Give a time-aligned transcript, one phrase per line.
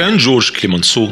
[0.00, 1.10] كان جورج كليمنسو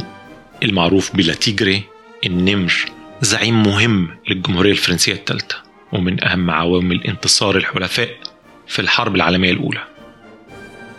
[0.63, 1.83] المعروف ب Le Tigre
[2.27, 2.75] النمر
[3.23, 5.57] زعيم مهم للجمهورية الفرنسية الثالثة
[5.93, 8.11] ومن أهم عوامل انتصار الحلفاء
[8.67, 9.85] في الحرب العالمية الأولى.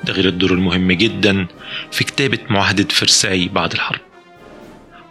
[0.04, 1.48] ده غير الدور المهم جدا
[1.92, 4.02] في كتابة معاهدة فرساي بعد الحرب.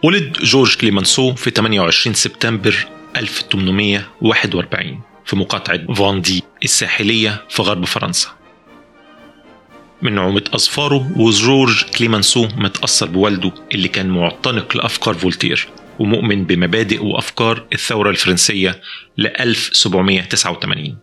[0.02, 2.86] ولد جورج كليمنسو في 28 سبتمبر
[3.16, 8.38] 1841 في مقاطعة فاندي الساحلية في غرب فرنسا.
[10.02, 17.66] من نعومة أظفاره وجورج كليمنسو متأثر بوالده اللي كان معتنق لأفكار فولتير ومؤمن بمبادئ وأفكار
[17.72, 18.80] الثورة الفرنسية
[19.16, 20.98] ل 1789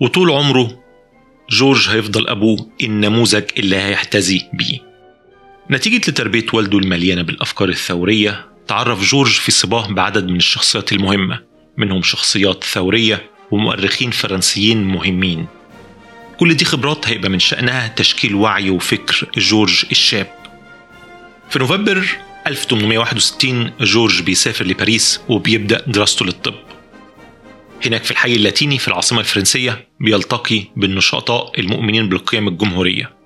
[0.00, 0.82] وطول عمره
[1.50, 4.78] جورج هيفضل أبوه النموذج اللي هيحتذي بيه.
[5.70, 11.40] نتيجة لتربية والده المليانة بالأفكار الثورية تعرف جورج في صباه بعدد من الشخصيات المهمة
[11.76, 15.46] منهم شخصيات ثورية ومؤرخين فرنسيين مهمين.
[16.38, 20.26] كل دي خبرات هيبقى من شأنها تشكيل وعي وفكر جورج الشاب.
[21.50, 22.06] في نوفمبر
[22.46, 26.54] 1861 جورج بيسافر لباريس وبيبدأ دراسته للطب.
[27.86, 33.16] هناك في الحي اللاتيني في العاصمة الفرنسية بيلتقي بالنشطاء المؤمنين بالقيم الجمهورية.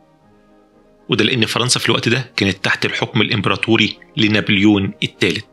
[1.08, 5.44] وده لأن فرنسا في الوقت ده كانت تحت الحكم الإمبراطوري لنابليون الثالث.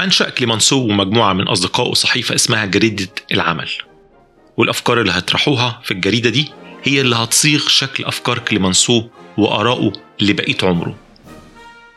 [0.00, 3.70] أنشأ كليمانسو ومجموعة من أصدقائه صحيفة اسمها جريدة العمل.
[4.56, 6.48] والأفكار اللي هيطرحوها في الجريدة دي
[6.84, 9.04] هي اللي هتصيغ شكل أفكار كليمانسو
[9.36, 10.96] وآرائه لبقية عمره.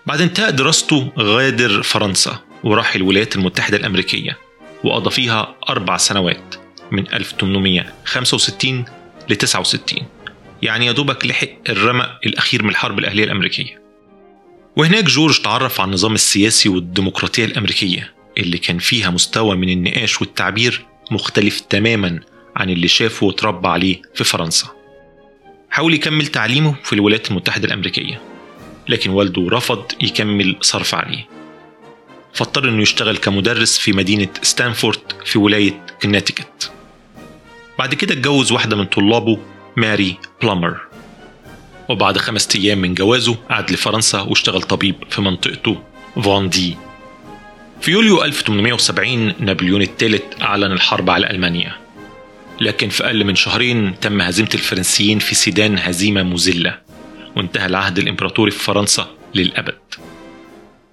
[0.06, 4.38] بعد انتهاء دراسته غادر فرنسا وراح الولايات المتحدة الأمريكية
[4.84, 6.56] وقضى فيها أربع سنوات
[6.92, 8.86] من 1865
[9.30, 10.00] ل 69
[10.62, 13.82] يعني يا دوبك لحق الرمق الأخير من الحرب الأهلية الأمريكية.
[14.76, 20.86] وهناك جورج تعرف على النظام السياسي والديمقراطية الأمريكية اللي كان فيها مستوى من النقاش والتعبير
[21.12, 22.20] مختلف تماما
[22.58, 24.68] عن اللي شافه وتربى عليه في فرنسا.
[25.70, 28.22] حاول يكمل تعليمه في الولايات المتحدة الأمريكية
[28.90, 31.28] لكن والده رفض يكمل صرف عليه.
[32.34, 36.72] فاضطر إنه يشتغل كمدرس في مدينة ستانفورد في ولاية كناتيكت
[37.80, 39.40] بعد كده اتجوز واحدة من طلابه
[39.76, 40.78] ماري بلامر.
[41.90, 45.84] وبعد خمسة أيام من جوازه عاد لفرنسا واشتغل طبيب في منطقته
[46.24, 46.78] فاندي.
[47.82, 51.87] في يوليو 1870 نابليون الثالث أعلن الحرب على ألمانيا.
[52.62, 56.80] لكن في أقل من شهرين تم هزيمة الفرنسيين في سيدان هزيمة مذلة
[57.36, 59.78] وانتهى العهد الإمبراطوري في فرنسا للأبد.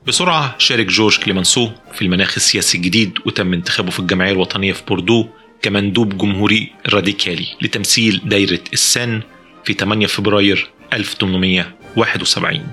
[0.06, 5.26] بسرعة شارك جورج كليمنسو في المناخ السياسي الجديد وتم انتخابه في الجمعية الوطنية في بوردو
[5.62, 9.20] كمندوب جمهوري راديكالي لتمثيل دايرة السن
[9.64, 12.66] في 8 فبراير 1871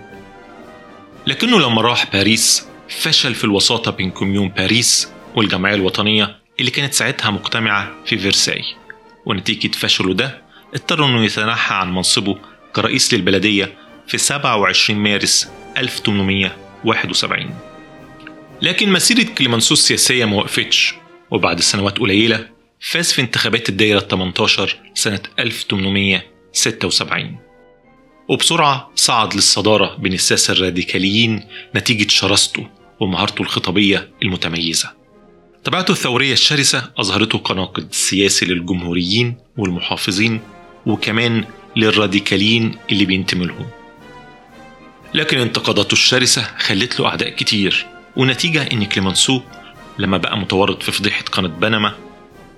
[1.28, 7.31] لكنه لما راح باريس فشل في الوساطة بين كوميون باريس والجمعية الوطنية اللي كانت ساعتها
[7.31, 8.63] مجتمعة في فرساي
[9.26, 10.42] ونتيجة فشله ده
[10.74, 12.38] اضطر إنه يتنحى عن منصبه
[12.76, 13.78] كرئيس للبلدية
[14.08, 17.56] في 27 مارس 1871
[18.62, 20.94] لكن مسيرة كليمنسو السياسية ما وقفتش
[21.32, 22.48] وبعد سنوات قليلة
[22.80, 27.38] فاز في انتخابات الدائرة 18 سنة 1876
[28.28, 32.68] وبسرعة صعد للصدارة بين الساسة الراديكاليين نتيجة شراسته
[33.00, 35.00] ومهارته الخطابية المتميزة.
[35.63, 40.41] طبيعته الثورية الشرسة أظهرته كناقد سياسي للجمهوريين والمحافظين
[40.85, 41.45] وكمان
[41.75, 43.67] للراديكاليين اللي بينتموا لهم
[45.13, 47.85] لكن انتقاداته الشرسة خلت له أعداء كتير
[48.17, 49.41] ونتيجة إن كليمنسو
[49.99, 51.95] لما بقى متورط في فضيحة قناة بنما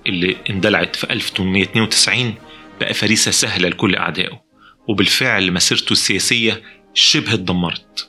[0.06, 2.34] اللي اندلعت في 1892
[2.80, 4.40] بقى فريسة سهلة لكل أعدائه
[4.88, 6.62] وبالفعل مسيرته السياسية
[6.94, 8.08] شبه اتدمرت.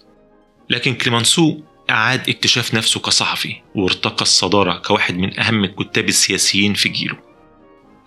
[0.69, 1.59] لكن كليمنسو
[1.89, 7.17] أعاد اكتشاف نفسه كصحفي وارتقى الصدارة كواحد من أهم الكتاب السياسيين في جيله.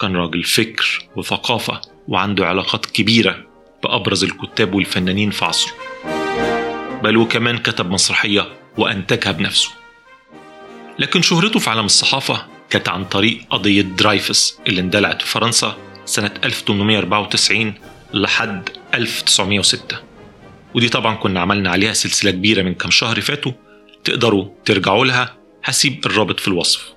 [0.00, 3.46] كان راجل فكر وثقافة وعنده علاقات كبيرة
[3.82, 5.72] بأبرز الكتاب والفنانين في عصره.
[7.02, 9.70] بل وكمان كتب مسرحية وأنتجها بنفسه.
[10.98, 16.30] لكن شهرته في عالم الصحافة كانت عن طريق قضية درايفس اللي اندلعت في فرنسا سنة
[16.44, 17.74] 1894
[18.14, 19.96] لحد 1906
[20.74, 23.52] ودي طبعا كنا عملنا عليها سلسلة كبيرة من كام شهر فاتوا
[24.08, 26.92] تقدروا ترجعوا لها هسيب الرابط في الوصف.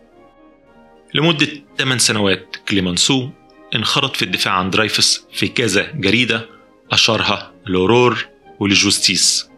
[1.14, 1.48] لمدة
[1.78, 3.30] 8 سنوات كليمنسو
[3.76, 6.50] انخرط في الدفاع عن درايفس في كذا جريدة
[6.92, 8.28] أشهرها L'Aurore
[8.60, 9.50] و La Justice.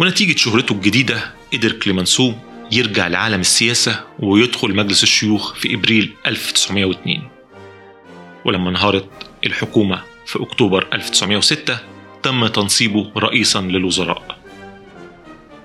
[0.00, 2.32] ونتيجة شهرته الجديدة قدر كليمنسو
[2.72, 7.28] يرجع لعالم السياسة ويدخل مجلس الشيوخ في إبريل 1902
[8.44, 9.08] ولما انهارت
[9.46, 11.78] الحكومة في أكتوبر 1906
[12.22, 14.37] تم تنصيبه رئيسا للوزراء.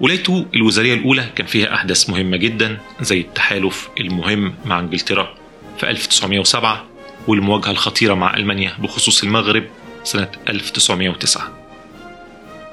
[0.02, 5.36] ولايته الوزارية الأولى كان فيها أحداث مهمة جدا زي التحالف المهم مع إنجلترا
[5.78, 6.86] في 1907
[7.28, 9.64] والمواجهة الخطيرة مع ألمانيا بخصوص المغرب
[10.04, 11.52] سنة 1909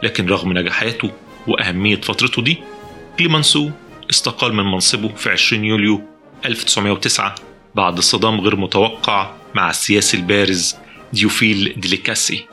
[0.02, 1.10] لكن رغم نجاحاته
[1.46, 2.58] وأهمية فترته دي
[3.18, 3.70] كليمانسو
[4.10, 6.02] استقال من منصبه في 20 يوليو
[6.46, 7.34] 1909
[7.74, 10.76] بعد صدام غير متوقع مع السياسي البارز
[11.12, 12.46] تيوفيل ديلكاسي.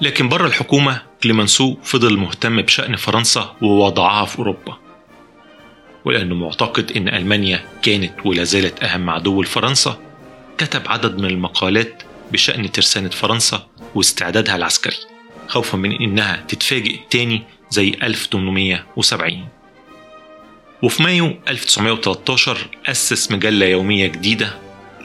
[0.00, 4.78] لكن بره الحكومة كليمانسو فضل مهتم بشأن فرنسا ووضعها في أوروبا
[6.04, 9.98] ولأنه معتقد أن ألمانيا كانت ولا زالت أهم عدو لفرنسا
[10.58, 12.02] كتب عدد من المقالات
[12.32, 14.96] بشأن ترسانة فرنسا واستعدادها العسكري
[15.48, 19.48] خوفا من إنها تتفاجئ تاني زي 1870
[20.82, 24.54] وفي مايو 1913 أسس مجلة يومية جديدة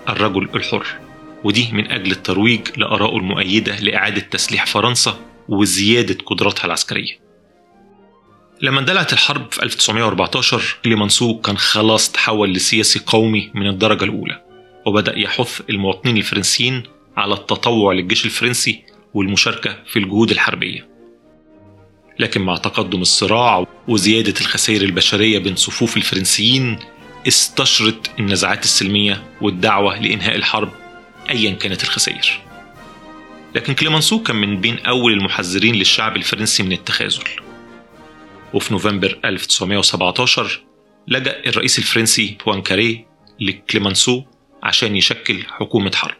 [0.10, 0.86] الرجل الحر.
[1.44, 7.22] ودي من أجل الترويج لآرائه المؤيدة لإعادة تسليح فرنسا وزيادة قدراتها العسكرية.
[8.62, 14.44] لما اندلعت الحرب في 1914 كليمانسو كان خلاص تحول لسياسي قومي من الدرجة الأولى
[14.86, 16.84] وبدأ يحث المواطنين الفرنسيين
[17.18, 18.84] على التطوع للجيش الفرنسي
[19.14, 20.88] والمشاركة في الجهود الحربية.
[22.20, 26.80] لكن مع تقدم الصراع وزيادة الخسائر البشرية بين صفوف الفرنسيين
[27.28, 30.70] استشرت النزعات السلمية والدعوة لإنهاء الحرب
[31.32, 32.40] أيا كانت الخسائر.
[33.56, 37.24] لكن كليمانسو كان من بين أول المحذرين للشعب الفرنسي من التخاذل.
[38.54, 40.62] وفي نوفمبر 1917
[41.08, 43.06] لجأ الرئيس الفرنسي بوانكاري
[43.40, 44.24] لكليمانسو
[44.64, 46.16] عشان يشكل حكومة حرب.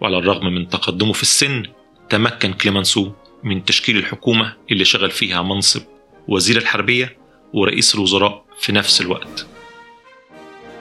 [0.00, 1.62] وعلى الرغم من تقدمه في السن
[2.10, 5.82] تمكن كليمانسو من تشكيل الحكومة اللي شغل فيها منصب
[6.28, 7.16] وزير الحربية
[7.52, 9.46] ورئيس الوزراء في نفس الوقت.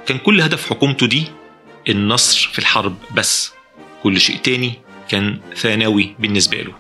[0.06, 1.24] كان كل هدف حكومته دي
[1.90, 3.54] النصر في الحرب بس.
[4.04, 4.74] كل شيء تاني
[5.10, 6.74] كان ثانوي بالنسبة له.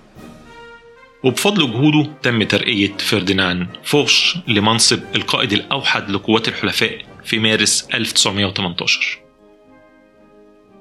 [1.24, 9.20] وبفضل جهوده تم ترقية فرديناند فوش لمنصب القائد الأوحد لقوات الحلفاء في مارس 1918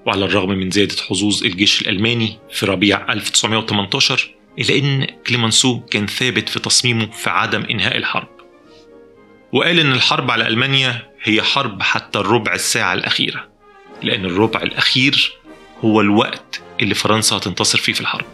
[0.07, 6.49] وعلى الرغم من زيادة حظوظ الجيش الألماني في ربيع 1918 إلا أن كليمانسو كان ثابت
[6.49, 8.29] في تصميمه في عدم إنهاء الحرب.
[9.53, 13.52] وقال إن الحرب على ألمانيا هي حرب حتى الربع الساعة الأخيرة.
[14.03, 15.33] لأن الربع الأخير
[15.85, 18.25] هو الوقت اللي فرنسا هتنتصر فيه في الحرب.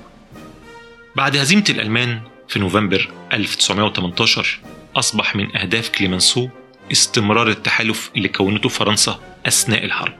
[1.17, 4.61] بعد هزيمة الألمان في نوفمبر 1918
[4.97, 6.49] أصبح من أهداف كليمانسو
[6.93, 10.15] استمرار التحالف اللي كونته فرنسا أثناء الحرب.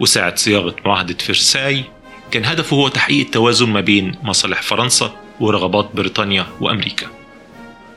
[0.00, 1.84] وساعة صياغة معاهدة فرساي
[2.30, 7.06] كان هدفه هو تحقيق التوازن ما بين مصالح فرنسا ورغبات بريطانيا وأمريكا.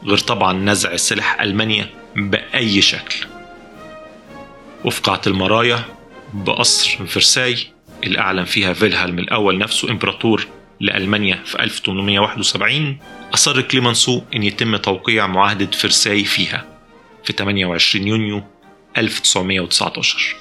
[0.05, 3.15] غير طبعا نزع سلاح ألمانيا بأي شكل.
[4.85, 5.83] وفي قاعة المرايا
[6.33, 7.57] بقصر فرساي
[8.03, 10.47] اللي أعلن فيها فيلهلم الأول نفسه إمبراطور
[10.79, 12.97] لألمانيا في 1871
[13.33, 16.65] أصر كليمانسو أن يتم توقيع معاهدة فرساي فيها
[17.23, 18.43] في 28 يونيو
[18.97, 20.35] 1919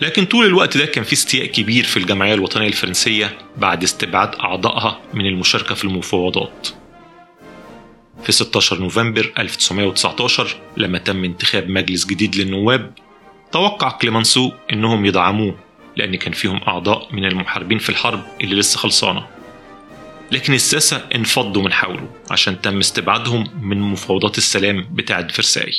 [0.00, 5.00] لكن طول الوقت ده كان في استياء كبير في الجمعية الوطنية الفرنسية بعد استبعاد أعضائها
[5.14, 6.68] من المشاركة في المفاوضات.
[8.24, 12.92] في 16 نوفمبر 1919 لما تم انتخاب مجلس جديد للنواب
[13.52, 15.58] توقع كليمانسو إنهم يدعموه
[15.96, 19.26] لأن كان فيهم أعضاء من المحاربين في الحرب اللي لسه خلصانة.
[20.32, 25.72] لكن الساسة انفضوا من حوله عشان تم استبعادهم من مفاوضات السلام بتاعة فرساي.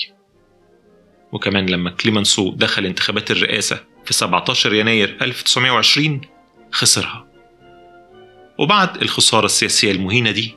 [1.31, 6.21] وكمان لما كليمانسو دخل انتخابات الرئاسة في 17 يناير 1920
[6.71, 7.27] خسرها.
[8.57, 10.55] وبعد الخسارة السياسية المهينة دي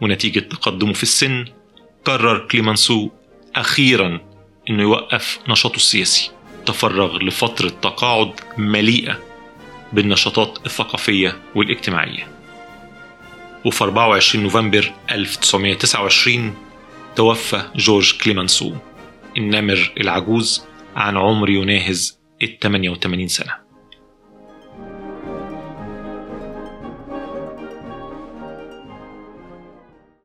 [0.00, 1.44] ونتيجة تقدمه في السن
[2.04, 3.10] قرر كليمانسو
[3.56, 4.20] أخيرا
[4.70, 6.35] إنه يوقف نشاطه السياسي.
[6.66, 9.20] تفرغ لفترة تقاعد مليئة
[9.92, 12.28] بالنشاطات الثقافية والاجتماعية.
[13.64, 16.54] وفي 24 نوفمبر 1929
[17.16, 18.74] توفى جورج كليمانسو
[19.36, 20.64] النمر العجوز
[20.96, 23.65] عن عمر يناهز ال 88 سنة.